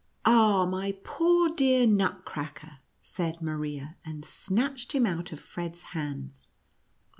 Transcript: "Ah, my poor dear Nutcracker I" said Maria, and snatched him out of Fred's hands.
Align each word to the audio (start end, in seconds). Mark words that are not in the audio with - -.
"Ah, 0.25 0.65
my 0.65 0.93
poor 1.03 1.47
dear 1.53 1.85
Nutcracker 1.85 2.67
I" 2.67 2.79
said 3.03 3.39
Maria, 3.39 3.97
and 4.03 4.25
snatched 4.25 4.93
him 4.93 5.05
out 5.05 5.31
of 5.31 5.39
Fred's 5.39 5.83
hands. 5.93 6.49